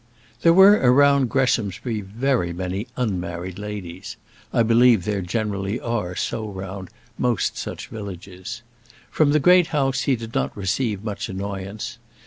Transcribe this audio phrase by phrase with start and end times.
[0.41, 4.17] There were around Greshamsbury very many unmarried ladies
[4.51, 6.89] I believe there generally are so round
[7.19, 8.63] most such villages.
[9.11, 11.99] From the great house he did not receive much annoyance.